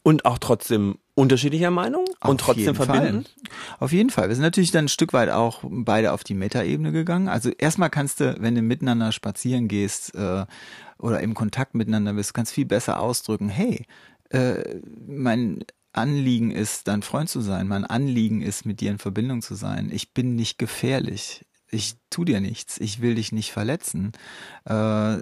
Und 0.03 0.25
auch 0.25 0.39
trotzdem 0.39 0.97
unterschiedlicher 1.21 1.71
Meinung 1.71 2.05
und 2.21 2.41
trotzdem 2.41 2.75
verbinden? 2.75 3.25
Auf 3.79 3.91
jeden 3.91 4.09
Fall. 4.09 4.27
Wir 4.27 4.35
sind 4.35 4.43
natürlich 4.43 4.71
dann 4.71 4.85
ein 4.85 4.89
Stück 4.89 5.13
weit 5.13 5.29
auch 5.29 5.59
beide 5.63 6.13
auf 6.13 6.23
die 6.23 6.33
Metaebene 6.33 6.91
gegangen. 6.91 7.27
Also 7.27 7.51
erstmal 7.57 7.89
kannst 7.89 8.19
du, 8.19 8.35
wenn 8.39 8.55
du 8.55 8.61
miteinander 8.61 9.11
spazieren 9.11 9.67
gehst 9.67 10.15
äh, 10.15 10.45
oder 10.97 11.19
im 11.21 11.33
Kontakt 11.33 11.75
miteinander 11.75 12.13
bist, 12.13 12.33
ganz 12.33 12.51
viel 12.51 12.65
besser 12.65 12.99
ausdrücken, 12.99 13.49
hey, 13.49 13.85
äh, 14.29 14.79
mein 15.07 15.63
Anliegen 15.93 16.51
ist, 16.51 16.87
dein 16.87 17.03
Freund 17.03 17.29
zu 17.29 17.41
sein. 17.41 17.67
Mein 17.67 17.85
Anliegen 17.85 18.41
ist, 18.41 18.65
mit 18.65 18.79
dir 18.79 18.91
in 18.91 18.97
Verbindung 18.97 19.41
zu 19.41 19.55
sein. 19.55 19.89
Ich 19.91 20.13
bin 20.13 20.35
nicht 20.35 20.57
gefährlich. 20.57 21.45
Ich 21.69 21.95
tu 22.09 22.25
dir 22.25 22.41
nichts. 22.41 22.79
Ich 22.79 23.01
will 23.01 23.15
dich 23.15 23.31
nicht 23.31 23.51
verletzen. 23.51 24.13
Äh, 24.65 25.17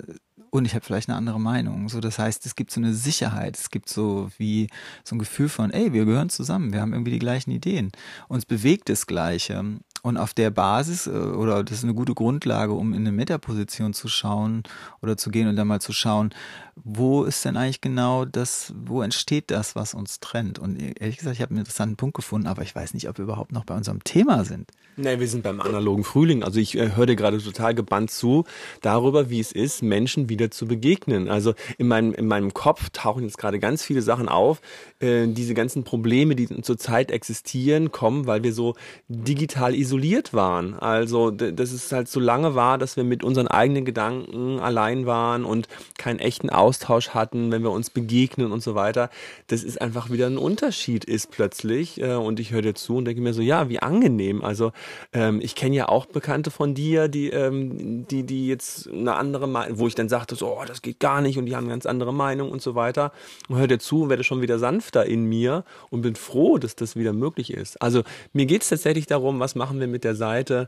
und 0.52 0.66
ich 0.66 0.76
habe 0.76 0.86
vielleicht 0.86 1.10
eine 1.10 1.18
andere 1.18 1.40
Meinung. 1.40 1.90
So, 1.90 2.00
das 2.00 2.20
heißt, 2.20 2.46
es 2.46 2.56
gibt 2.56 2.72
so 2.72 2.80
eine 2.80 2.94
Sicherheit, 2.94 3.58
es 3.58 3.70
gibt 3.70 3.90
so 3.90 4.30
wie 4.38 4.68
so 5.04 5.16
ein 5.16 5.20
Gefühl 5.20 5.50
von, 5.50 5.72
ey, 5.72 5.94
wir 5.94 6.06
gehören 6.06 6.30
zusammen, 6.30 6.74
wir 6.74 6.82
haben 6.82 6.94
irgendwie 6.94 7.12
die 7.12 7.20
gleichen 7.20 7.52
Ideen. 7.52 7.92
Uns 8.28 8.46
bewegt 8.46 8.90
das 8.90 9.08
Gleiche. 9.08 9.80
Und 10.02 10.18
auf 10.18 10.34
der 10.34 10.50
Basis, 10.50 11.08
äh, 11.08 11.12
oder 11.12 11.64
das 11.64 11.80
ist 11.80 11.84
eine 11.84 11.94
gute 11.94 12.14
Grundlage, 12.14 12.74
um 12.74 12.94
in 12.94 13.02
eine 13.02 13.12
Metaposition 13.12 13.94
zu 13.94 14.08
schauen 14.08 14.64
oder 15.02 15.18
zu 15.18 15.30
gehen 15.30 15.48
und 15.48 15.56
dann 15.56 15.68
mal 15.68 15.82
zu 15.82 15.94
schauen, 15.94 16.34
wo 16.76 17.24
ist 17.24 17.44
denn 17.44 17.58
eigentlich 17.58 17.82
genau 17.82 18.24
das, 18.24 18.74
wo 18.86 19.02
entsteht 19.02 19.52
das, 19.52 19.76
was 19.76 19.94
uns 19.94 20.22
trennt? 20.22 20.60
Und 20.60 20.80
ehrlich 21.00 21.18
gesagt, 21.18 21.36
ich 21.36 21.42
habe 21.42 21.52
einen 21.52 21.60
interessanten 21.60 21.98
Punkt 21.98 22.16
gefunden, 22.16 22.48
aber 22.48 22.62
ich 22.62 22.74
weiß 22.74 22.94
nicht, 22.94 23.10
ob 23.10 23.18
wir 23.18 23.24
überhaupt 23.24 23.52
noch 23.52 23.66
bei 23.66 23.76
unserem 23.76 24.04
Thema 24.04 24.46
sind. 24.46 24.72
Nee, 24.96 25.20
wir 25.20 25.28
sind 25.28 25.44
beim 25.44 25.62
analogen 25.62 26.04
Frühling. 26.04 26.44
Also 26.44 26.60
ich 26.60 26.78
äh, 26.78 26.96
höre 26.96 27.06
dir 27.06 27.16
gerade 27.16 27.42
total 27.42 27.74
gebannt 27.74 28.12
zu 28.12 28.46
darüber, 28.82 29.30
wie 29.30 29.40
es 29.40 29.52
ist, 29.52 29.82
Menschen 29.82 30.30
wieder 30.30 30.52
zu 30.52 30.68
begegnen. 30.68 31.30
Also 31.30 31.54
in 31.78 31.88
meinem, 31.88 32.14
in 32.14 32.28
meinem 32.28 32.54
Kopf 32.54 32.90
tauchen 32.92 33.24
jetzt 33.24 33.38
gerade 33.38 33.60
ganz 33.60 33.84
viele 33.84 34.02
Sachen 34.02 34.30
auf. 34.30 34.62
Äh, 35.00 35.28
diese 35.28 35.54
ganzen 35.54 35.84
Probleme, 35.84 36.36
die 36.36 36.62
zurzeit 36.62 37.12
existieren, 37.12 37.92
kommen, 37.92 38.28
weil 38.28 38.44
wir 38.44 38.54
so 38.54 38.76
digital 39.08 39.76
isoliert 39.76 39.89
waren. 40.34 40.76
Also 40.76 41.32
dass 41.32 41.72
es 41.72 41.92
halt 41.92 42.08
so 42.08 42.20
lange 42.20 42.56
war, 42.56 42.78
dass 42.78 42.98
wir 42.98 43.04
mit 43.04 43.24
unseren 43.24 43.48
eigenen 43.48 43.86
Gedanken 43.86 44.60
allein 44.60 45.06
waren 45.06 45.46
und 45.46 45.68
keinen 45.98 46.20
echten 46.20 46.50
Austausch 46.50 47.10
hatten, 47.10 47.52
wenn 47.52 47.64
wir 47.64 47.72
uns 47.72 47.90
begegnen 47.90 48.52
und 48.52 48.62
so 48.62 48.76
weiter. 48.76 49.10
Das 49.48 49.64
ist 49.64 49.82
einfach 49.82 50.10
wieder 50.10 50.28
ein 50.28 50.38
Unterschied 50.38 51.06
ist 51.06 51.32
plötzlich. 51.32 52.02
Äh, 52.02 52.16
und 52.16 52.40
ich 52.40 52.52
höre 52.52 52.62
dir 52.62 52.76
zu 52.76 52.98
und 52.98 53.06
denke 53.06 53.22
mir 53.22 53.34
so, 53.34 53.42
ja, 53.42 53.70
wie 53.70 53.80
angenehm. 53.80 54.44
Also 54.44 54.72
ähm, 55.14 55.40
ich 55.42 55.56
kenne 55.56 55.76
ja 55.76 55.90
auch 55.90 56.06
Bekannte 56.06 56.52
von 56.52 56.74
dir, 56.74 57.08
die, 57.08 57.30
ähm, 57.30 58.06
die, 58.08 58.24
die 58.24 58.48
jetzt 58.48 58.90
eine 58.90 59.16
andere 59.16 59.48
Meinung, 59.48 59.80
wo 59.80 59.88
ich 59.88 59.96
dann 59.96 60.10
sagte, 60.10 60.36
so, 60.36 60.48
oh, 60.48 60.64
das 60.66 60.82
geht 60.82 61.00
gar 61.00 61.22
nicht 61.22 61.38
und 61.38 61.46
die 61.46 61.56
haben 61.56 61.66
eine 61.66 61.74
ganz 61.74 61.86
andere 61.86 62.14
Meinung 62.14 62.52
und 62.52 62.62
so 62.62 62.76
weiter. 62.76 63.12
Und 63.48 63.58
hör 63.58 63.68
dir 63.68 63.80
zu, 63.80 64.10
werde 64.10 64.24
schon 64.24 64.42
wieder 64.42 64.60
sanfter 64.60 65.06
in 65.06 65.26
mir 65.26 65.64
und 65.90 66.02
bin 66.02 66.16
froh, 66.16 66.58
dass 66.58 66.76
das 66.76 66.96
wieder 66.96 67.14
möglich 67.14 67.54
ist. 67.54 67.82
Also 67.82 68.04
mir 68.34 68.46
geht 68.46 68.62
es 68.62 68.70
tatsächlich 68.70 69.08
darum, 69.08 69.40
was 69.40 69.56
machen 69.56 69.79
wir 69.80 69.88
mit 69.88 70.04
der 70.04 70.16
Seite, 70.16 70.68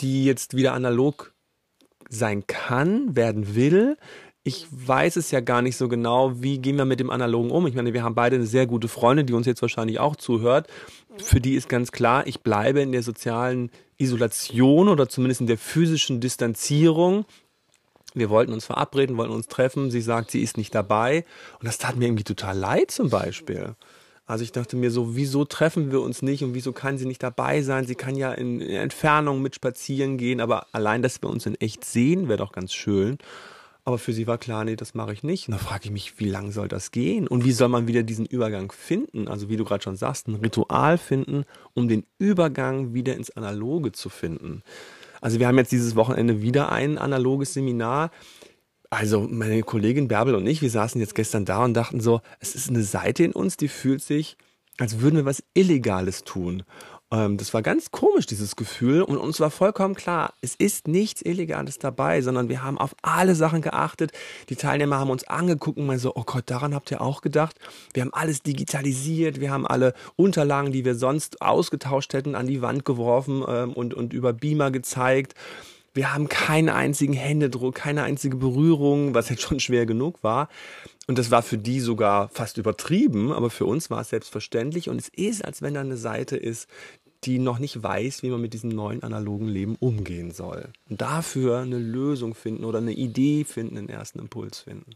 die 0.00 0.24
jetzt 0.24 0.54
wieder 0.54 0.74
analog 0.74 1.32
sein 2.08 2.46
kann, 2.46 3.16
werden 3.16 3.54
will, 3.54 3.96
ich 4.48 4.66
weiß 4.70 5.16
es 5.16 5.30
ja 5.30 5.40
gar 5.40 5.60
nicht 5.60 5.76
so 5.76 5.88
genau, 5.88 6.40
wie 6.40 6.58
gehen 6.58 6.76
wir 6.76 6.86
mit 6.86 7.00
dem 7.00 7.10
Analogen 7.10 7.50
um. 7.50 7.66
Ich 7.66 7.74
meine, 7.74 7.92
wir 7.92 8.02
haben 8.02 8.14
beide 8.14 8.36
eine 8.36 8.46
sehr 8.46 8.66
gute 8.66 8.88
Freundin, 8.88 9.26
die 9.26 9.34
uns 9.34 9.46
jetzt 9.46 9.60
wahrscheinlich 9.60 10.00
auch 10.00 10.16
zuhört. 10.16 10.68
Für 11.18 11.38
die 11.38 11.54
ist 11.54 11.68
ganz 11.68 11.92
klar, 11.92 12.26
ich 12.26 12.40
bleibe 12.40 12.80
in 12.80 12.92
der 12.92 13.02
sozialen 13.02 13.70
Isolation 13.98 14.88
oder 14.88 15.06
zumindest 15.06 15.42
in 15.42 15.48
der 15.48 15.58
physischen 15.58 16.20
Distanzierung. 16.20 17.26
Wir 18.14 18.30
wollten 18.30 18.54
uns 18.54 18.64
verabreden, 18.64 19.18
wollten 19.18 19.34
uns 19.34 19.48
treffen. 19.48 19.90
Sie 19.90 20.00
sagt, 20.00 20.30
sie 20.30 20.40
ist 20.40 20.56
nicht 20.56 20.74
dabei. 20.74 21.26
Und 21.60 21.66
das 21.66 21.76
tat 21.76 21.96
mir 21.96 22.06
irgendwie 22.06 22.24
total 22.24 22.56
leid 22.56 22.90
zum 22.90 23.10
Beispiel. 23.10 23.74
Also 24.28 24.44
ich 24.44 24.52
dachte 24.52 24.76
mir 24.76 24.90
so, 24.90 25.16
wieso 25.16 25.46
treffen 25.46 25.90
wir 25.90 26.02
uns 26.02 26.20
nicht 26.20 26.44
und 26.44 26.52
wieso 26.52 26.72
kann 26.72 26.98
sie 26.98 27.06
nicht 27.06 27.22
dabei 27.22 27.62
sein? 27.62 27.86
Sie 27.86 27.94
kann 27.94 28.14
ja 28.14 28.30
in, 28.30 28.60
in 28.60 28.76
Entfernung 28.76 29.40
mit 29.40 29.54
spazieren 29.54 30.18
gehen, 30.18 30.42
aber 30.42 30.66
allein, 30.72 31.00
dass 31.00 31.22
wir 31.22 31.30
uns 31.30 31.46
in 31.46 31.54
echt 31.54 31.82
sehen, 31.82 32.28
wäre 32.28 32.36
doch 32.36 32.52
ganz 32.52 32.74
schön. 32.74 33.16
Aber 33.86 33.96
für 33.96 34.12
sie 34.12 34.26
war 34.26 34.36
klar, 34.36 34.64
nee, 34.64 34.76
das 34.76 34.92
mache 34.92 35.14
ich 35.14 35.22
nicht. 35.22 35.48
Und 35.48 35.52
da 35.52 35.58
frage 35.58 35.86
ich 35.86 35.90
mich, 35.90 36.18
wie 36.18 36.28
lang 36.28 36.52
soll 36.52 36.68
das 36.68 36.90
gehen? 36.90 37.26
Und 37.26 37.46
wie 37.46 37.52
soll 37.52 37.68
man 37.68 37.88
wieder 37.88 38.02
diesen 38.02 38.26
Übergang 38.26 38.70
finden? 38.70 39.28
Also 39.28 39.48
wie 39.48 39.56
du 39.56 39.64
gerade 39.64 39.82
schon 39.82 39.96
sagst, 39.96 40.28
ein 40.28 40.34
Ritual 40.34 40.98
finden, 40.98 41.46
um 41.72 41.88
den 41.88 42.04
Übergang 42.18 42.92
wieder 42.92 43.14
ins 43.14 43.30
Analoge 43.30 43.92
zu 43.92 44.10
finden. 44.10 44.62
Also 45.22 45.38
wir 45.40 45.48
haben 45.48 45.56
jetzt 45.56 45.72
dieses 45.72 45.96
Wochenende 45.96 46.42
wieder 46.42 46.70
ein 46.70 46.98
analoges 46.98 47.54
Seminar. 47.54 48.10
Also 48.90 49.20
meine 49.20 49.62
Kollegin 49.62 50.08
Bärbel 50.08 50.34
und 50.34 50.46
ich, 50.46 50.62
wir 50.62 50.70
saßen 50.70 51.00
jetzt 51.00 51.14
gestern 51.14 51.44
da 51.44 51.64
und 51.64 51.74
dachten 51.74 52.00
so, 52.00 52.20
es 52.40 52.54
ist 52.54 52.70
eine 52.70 52.82
Seite 52.82 53.22
in 53.22 53.32
uns, 53.32 53.58
die 53.58 53.68
fühlt 53.68 54.02
sich, 54.02 54.38
als 54.78 55.00
würden 55.00 55.16
wir 55.16 55.24
was 55.26 55.42
Illegales 55.54 56.24
tun. 56.24 56.62
Ähm, 57.10 57.36
das 57.36 57.54
war 57.54 57.62
ganz 57.62 57.90
komisch, 57.90 58.26
dieses 58.26 58.56
Gefühl. 58.56 59.02
Und 59.02 59.18
uns 59.18 59.40
war 59.40 59.50
vollkommen 59.50 59.94
klar, 59.94 60.34
es 60.40 60.54
ist 60.54 60.88
nichts 60.88 61.22
Illegales 61.22 61.78
dabei, 61.78 62.20
sondern 62.22 62.48
wir 62.48 62.62
haben 62.62 62.78
auf 62.78 62.94
alle 63.02 63.34
Sachen 63.34 63.62
geachtet. 63.62 64.12
Die 64.48 64.56
Teilnehmer 64.56 64.98
haben 64.98 65.10
uns 65.10 65.24
angeguckt 65.24 65.78
und 65.78 65.86
meinen 65.86 65.98
so, 65.98 66.14
oh 66.14 66.24
Gott, 66.24 66.44
daran 66.46 66.74
habt 66.74 66.90
ihr 66.90 67.00
auch 67.00 67.20
gedacht. 67.20 67.56
Wir 67.94 68.02
haben 68.02 68.14
alles 68.14 68.42
digitalisiert, 68.42 69.40
wir 69.40 69.50
haben 69.50 69.66
alle 69.66 69.94
Unterlagen, 70.16 70.72
die 70.72 70.84
wir 70.84 70.94
sonst 70.94 71.42
ausgetauscht 71.42 72.12
hätten, 72.12 72.34
an 72.34 72.46
die 72.46 72.62
Wand 72.62 72.84
geworfen 72.84 73.44
ähm, 73.46 73.72
und, 73.72 73.94
und 73.94 74.12
über 74.12 74.32
Beamer 74.32 74.70
gezeigt. 74.70 75.34
Wir 75.98 76.14
haben 76.14 76.28
keinen 76.28 76.68
einzigen 76.68 77.12
Händedruck, 77.12 77.74
keine 77.74 78.04
einzige 78.04 78.36
Berührung, 78.36 79.14
was 79.14 79.30
jetzt 79.30 79.42
schon 79.42 79.58
schwer 79.58 79.84
genug 79.84 80.22
war. 80.22 80.48
Und 81.08 81.18
das 81.18 81.32
war 81.32 81.42
für 81.42 81.58
die 81.58 81.80
sogar 81.80 82.28
fast 82.28 82.56
übertrieben, 82.56 83.32
aber 83.32 83.50
für 83.50 83.64
uns 83.64 83.90
war 83.90 84.02
es 84.02 84.10
selbstverständlich. 84.10 84.88
Und 84.88 85.00
es 85.00 85.08
ist, 85.08 85.44
als 85.44 85.60
wenn 85.60 85.74
da 85.74 85.80
eine 85.80 85.96
Seite 85.96 86.36
ist, 86.36 86.68
die 87.24 87.40
noch 87.40 87.58
nicht 87.58 87.82
weiß, 87.82 88.22
wie 88.22 88.30
man 88.30 88.40
mit 88.40 88.54
diesem 88.54 88.70
neuen 88.70 89.02
analogen 89.02 89.48
Leben 89.48 89.74
umgehen 89.74 90.30
soll. 90.30 90.68
Und 90.88 91.00
dafür 91.00 91.58
eine 91.58 91.78
Lösung 91.78 92.36
finden 92.36 92.64
oder 92.64 92.78
eine 92.78 92.92
Idee 92.92 93.42
finden, 93.42 93.76
einen 93.76 93.88
ersten 93.88 94.20
Impuls 94.20 94.60
finden. 94.60 94.92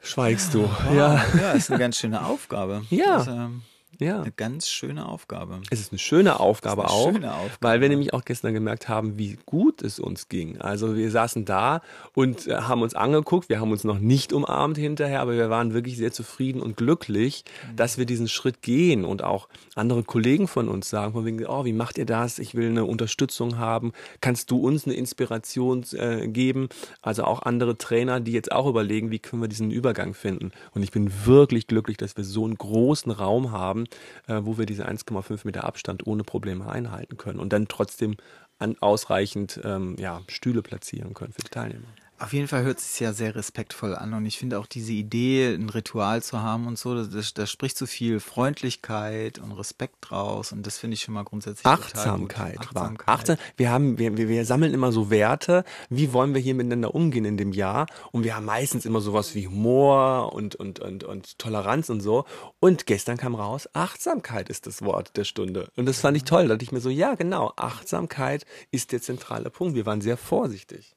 Schweigst 0.00 0.54
du? 0.54 0.66
Ja, 0.94 1.22
ja, 1.38 1.52
ist 1.52 1.70
eine 1.70 1.78
ganz 1.78 1.98
schöne 1.98 2.24
Aufgabe. 2.24 2.86
Ja. 2.88 3.18
Das, 3.18 3.26
ähm, 3.26 3.60
Ja. 3.98 4.20
Eine 4.22 4.32
ganz 4.32 4.68
schöne 4.68 5.06
Aufgabe. 5.08 5.60
Es 5.70 5.80
ist 5.80 5.92
eine 5.92 5.98
schöne 5.98 6.40
Aufgabe 6.40 6.82
eine 6.84 6.90
auch, 6.92 7.12
schöne 7.12 7.32
Aufgabe. 7.34 7.56
weil 7.60 7.80
wir 7.80 7.88
nämlich 7.88 8.12
auch 8.14 8.24
gestern 8.24 8.54
gemerkt 8.54 8.88
haben, 8.88 9.18
wie 9.18 9.38
gut 9.46 9.82
es 9.82 9.98
uns 9.98 10.28
ging. 10.28 10.60
Also 10.60 10.96
wir 10.96 11.10
saßen 11.10 11.44
da 11.44 11.80
und 12.14 12.46
äh, 12.46 12.56
haben 12.56 12.82
uns 12.82 12.94
angeguckt, 12.94 13.48
wir 13.48 13.60
haben 13.60 13.70
uns 13.72 13.84
noch 13.84 13.98
nicht 13.98 14.32
umarmt 14.32 14.76
hinterher, 14.78 15.20
aber 15.20 15.32
wir 15.32 15.50
waren 15.50 15.72
wirklich 15.74 15.96
sehr 15.96 16.12
zufrieden 16.12 16.60
und 16.62 16.76
glücklich, 16.76 17.44
Mhm. 17.70 17.76
dass 17.76 17.98
wir 17.98 18.06
diesen 18.06 18.28
Schritt 18.28 18.62
gehen 18.62 19.04
und 19.04 19.22
auch 19.24 19.48
andere 19.74 20.02
Kollegen 20.02 20.48
von 20.48 20.68
uns 20.68 20.88
sagen, 20.90 21.12
von 21.12 21.24
wegen, 21.24 21.44
oh, 21.46 21.64
wie 21.64 21.72
macht 21.72 21.98
ihr 21.98 22.06
das? 22.06 22.38
Ich 22.38 22.54
will 22.54 22.68
eine 22.68 22.84
Unterstützung 22.84 23.58
haben. 23.58 23.92
Kannst 24.20 24.50
du 24.50 24.58
uns 24.58 24.84
eine 24.86 24.94
Inspiration 24.94 25.84
äh, 25.92 26.28
geben? 26.28 26.68
Also 27.02 27.24
auch 27.24 27.42
andere 27.42 27.78
Trainer, 27.78 28.20
die 28.20 28.32
jetzt 28.32 28.52
auch 28.52 28.66
überlegen, 28.66 29.10
wie 29.10 29.18
können 29.18 29.42
wir 29.42 29.48
diesen 29.48 29.70
Übergang 29.70 30.14
finden. 30.14 30.52
Und 30.74 30.82
ich 30.82 30.90
bin 30.90 31.10
wirklich 31.24 31.66
glücklich, 31.66 31.96
dass 31.96 32.16
wir 32.16 32.24
so 32.24 32.44
einen 32.44 32.56
großen 32.56 33.10
Raum 33.12 33.52
haben, 33.52 33.85
äh, 34.26 34.40
wo 34.42 34.58
wir 34.58 34.66
diese 34.66 34.88
1,5 34.88 35.40
Meter 35.44 35.64
Abstand 35.64 36.06
ohne 36.06 36.24
Probleme 36.24 36.68
einhalten 36.68 37.16
können 37.16 37.38
und 37.38 37.52
dann 37.52 37.68
trotzdem 37.68 38.16
an, 38.58 38.76
ausreichend 38.80 39.60
ähm, 39.64 39.96
ja, 39.98 40.22
Stühle 40.28 40.62
platzieren 40.62 41.14
können 41.14 41.32
für 41.32 41.42
die 41.42 41.50
Teilnehmer. 41.50 41.86
Auf 42.18 42.32
jeden 42.32 42.48
Fall 42.48 42.62
hört 42.62 42.78
es 42.78 42.92
sich 42.92 43.00
ja 43.00 43.12
sehr 43.12 43.34
respektvoll 43.34 43.94
an 43.94 44.14
und 44.14 44.24
ich 44.24 44.38
finde 44.38 44.58
auch 44.58 44.66
diese 44.66 44.92
Idee, 44.92 45.54
ein 45.54 45.68
Ritual 45.68 46.22
zu 46.22 46.40
haben 46.40 46.66
und 46.66 46.78
so, 46.78 47.04
das, 47.04 47.34
das 47.34 47.50
spricht 47.50 47.76
so 47.76 47.84
viel 47.84 48.20
Freundlichkeit 48.20 49.38
und 49.38 49.52
Respekt 49.52 49.96
draus 50.00 50.50
und 50.50 50.66
das 50.66 50.78
finde 50.78 50.94
ich 50.94 51.02
schon 51.02 51.12
mal 51.12 51.24
grundsätzlich. 51.24 51.66
Achtsamkeit. 51.66 52.56
war. 52.72 52.84
Achtsamkeit. 52.84 53.08
Achte, 53.08 53.38
wir, 53.58 53.70
haben, 53.70 53.98
wir, 53.98 54.16
wir, 54.16 54.28
wir 54.28 54.46
sammeln 54.46 54.72
immer 54.72 54.92
so 54.92 55.10
Werte, 55.10 55.64
wie 55.90 56.14
wollen 56.14 56.32
wir 56.32 56.40
hier 56.40 56.54
miteinander 56.54 56.94
umgehen 56.94 57.26
in 57.26 57.36
dem 57.36 57.52
Jahr 57.52 57.86
und 58.12 58.24
wir 58.24 58.34
haben 58.34 58.46
meistens 58.46 58.86
immer 58.86 59.02
sowas 59.02 59.34
wie 59.34 59.46
Humor 59.46 60.32
und, 60.32 60.54
und, 60.54 60.80
und, 60.80 61.04
und 61.04 61.38
Toleranz 61.38 61.90
und 61.90 62.00
so 62.00 62.24
und 62.60 62.86
gestern 62.86 63.18
kam 63.18 63.34
raus, 63.34 63.68
Achtsamkeit 63.74 64.48
ist 64.48 64.66
das 64.66 64.80
Wort 64.80 65.18
der 65.18 65.24
Stunde 65.24 65.70
und 65.76 65.84
das 65.84 66.00
fand 66.00 66.16
ich 66.16 66.24
toll, 66.24 66.44
da 66.44 66.54
dachte 66.54 66.64
ich 66.64 66.72
mir 66.72 66.80
so, 66.80 66.88
ja 66.88 67.14
genau, 67.14 67.52
Achtsamkeit 67.56 68.46
ist 68.70 68.92
der 68.92 69.02
zentrale 69.02 69.50
Punkt, 69.50 69.74
wir 69.74 69.84
waren 69.84 70.00
sehr 70.00 70.16
vorsichtig. 70.16 70.96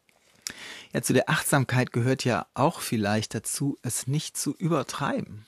Ja, 0.93 1.01
zu 1.01 1.13
der 1.13 1.29
Achtsamkeit 1.29 1.91
gehört 1.91 2.24
ja 2.24 2.48
auch 2.53 2.81
vielleicht 2.81 3.36
dazu, 3.36 3.77
es 3.84 4.08
nicht 4.08 4.38
zu 4.38 4.55
übertreiben 4.55 5.46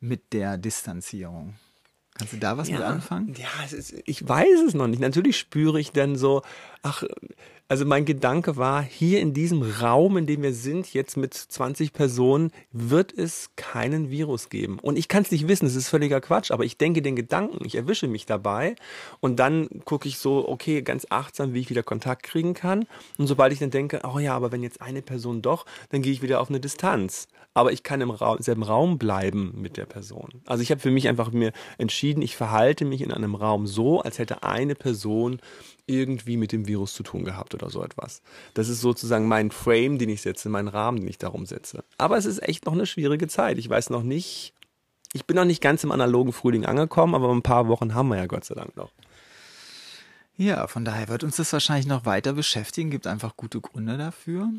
mit 0.00 0.32
der 0.32 0.56
Distanzierung. 0.56 1.56
Kannst 2.14 2.32
du 2.32 2.38
da 2.38 2.56
was 2.56 2.70
mit 2.70 2.80
anfangen? 2.80 3.34
Ja, 3.34 3.48
ist, 3.70 3.94
ich 4.06 4.26
weiß 4.26 4.60
es 4.66 4.72
noch 4.72 4.86
nicht. 4.86 5.00
Natürlich 5.00 5.36
spüre 5.36 5.78
ich 5.78 5.92
dann 5.92 6.16
so, 6.16 6.40
ach, 6.86 7.02
also 7.68 7.84
mein 7.84 8.04
Gedanke 8.04 8.56
war, 8.56 8.80
hier 8.80 9.20
in 9.20 9.34
diesem 9.34 9.62
Raum, 9.62 10.16
in 10.16 10.26
dem 10.26 10.42
wir 10.42 10.54
sind, 10.54 10.94
jetzt 10.94 11.16
mit 11.16 11.34
20 11.34 11.92
Personen, 11.92 12.52
wird 12.70 13.12
es 13.12 13.50
keinen 13.56 14.08
Virus 14.08 14.50
geben. 14.50 14.78
Und 14.78 14.96
ich 14.96 15.08
kann 15.08 15.24
es 15.24 15.32
nicht 15.32 15.48
wissen, 15.48 15.66
es 15.66 15.74
ist 15.74 15.88
völliger 15.88 16.20
Quatsch, 16.20 16.52
aber 16.52 16.64
ich 16.64 16.78
denke 16.78 17.02
den 17.02 17.16
Gedanken, 17.16 17.64
ich 17.64 17.74
erwische 17.74 18.06
mich 18.06 18.24
dabei 18.24 18.76
und 19.18 19.40
dann 19.40 19.68
gucke 19.84 20.06
ich 20.06 20.18
so, 20.18 20.48
okay, 20.48 20.82
ganz 20.82 21.08
achtsam, 21.10 21.54
wie 21.54 21.60
ich 21.60 21.70
wieder 21.70 21.82
Kontakt 21.82 22.22
kriegen 22.22 22.54
kann. 22.54 22.86
Und 23.18 23.26
sobald 23.26 23.52
ich 23.52 23.58
dann 23.58 23.70
denke, 23.70 24.00
oh 24.04 24.20
ja, 24.20 24.36
aber 24.36 24.52
wenn 24.52 24.62
jetzt 24.62 24.80
eine 24.80 25.02
Person 25.02 25.42
doch, 25.42 25.66
dann 25.90 26.02
gehe 26.02 26.12
ich 26.12 26.22
wieder 26.22 26.40
auf 26.40 26.50
eine 26.50 26.60
Distanz. 26.60 27.26
Aber 27.52 27.72
ich 27.72 27.82
kann 27.82 28.00
im 28.02 28.10
Raum, 28.10 28.36
selben 28.38 28.62
Raum 28.62 28.98
bleiben 28.98 29.54
mit 29.56 29.76
der 29.76 29.86
Person. 29.86 30.28
Also 30.44 30.62
ich 30.62 30.70
habe 30.70 30.80
für 30.80 30.90
mich 30.90 31.08
einfach 31.08 31.32
mir 31.32 31.52
entschieden, 31.78 32.22
ich 32.22 32.36
verhalte 32.36 32.84
mich 32.84 33.00
in 33.00 33.10
einem 33.10 33.34
Raum 33.34 33.66
so, 33.66 34.02
als 34.02 34.18
hätte 34.18 34.42
eine 34.42 34.74
Person 34.74 35.40
irgendwie 35.86 36.36
mit 36.36 36.52
dem 36.52 36.66
Virus 36.66 36.94
zu 36.94 37.02
tun 37.02 37.24
gehabt 37.24 37.54
oder 37.54 37.70
so 37.70 37.82
etwas. 37.82 38.22
Das 38.54 38.68
ist 38.68 38.80
sozusagen 38.80 39.28
mein 39.28 39.50
Frame, 39.50 39.98
den 39.98 40.08
ich 40.08 40.22
setze, 40.22 40.48
mein 40.48 40.68
Rahmen, 40.68 41.00
den 41.00 41.08
ich 41.08 41.18
darum 41.18 41.46
setze. 41.46 41.84
Aber 41.98 42.16
es 42.16 42.26
ist 42.26 42.42
echt 42.42 42.66
noch 42.66 42.72
eine 42.72 42.86
schwierige 42.86 43.28
Zeit. 43.28 43.58
Ich 43.58 43.68
weiß 43.68 43.90
noch 43.90 44.02
nicht, 44.02 44.52
ich 45.12 45.24
bin 45.26 45.36
noch 45.36 45.44
nicht 45.44 45.62
ganz 45.62 45.84
im 45.84 45.92
analogen 45.92 46.32
Frühling 46.32 46.66
angekommen, 46.66 47.14
aber 47.14 47.32
ein 47.32 47.42
paar 47.42 47.68
Wochen 47.68 47.94
haben 47.94 48.08
wir 48.08 48.16
ja 48.16 48.26
Gott 48.26 48.44
sei 48.44 48.54
Dank 48.54 48.76
noch. 48.76 48.90
Ja, 50.36 50.66
von 50.66 50.84
daher 50.84 51.08
wird 51.08 51.24
uns 51.24 51.36
das 51.36 51.52
wahrscheinlich 51.52 51.86
noch 51.86 52.04
weiter 52.04 52.34
beschäftigen, 52.34 52.90
gibt 52.90 53.06
einfach 53.06 53.36
gute 53.36 53.60
Gründe 53.60 53.96
dafür. 53.96 54.50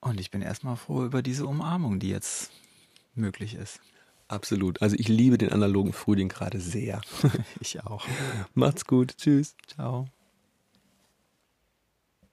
Und 0.00 0.20
ich 0.20 0.30
bin 0.30 0.42
erstmal 0.42 0.76
froh 0.76 1.04
über 1.04 1.22
diese 1.22 1.46
Umarmung, 1.46 1.98
die 1.98 2.10
jetzt 2.10 2.50
möglich 3.14 3.54
ist. 3.54 3.80
Absolut. 4.32 4.80
Also 4.80 4.96
ich 4.98 5.08
liebe 5.08 5.36
den 5.36 5.52
analogen 5.52 5.92
Frühling 5.92 6.30
gerade 6.30 6.58
sehr. 6.58 7.02
Ich 7.60 7.84
auch. 7.84 8.06
Macht's 8.54 8.86
gut. 8.86 9.14
Tschüss. 9.18 9.54
Ciao. 9.66 10.06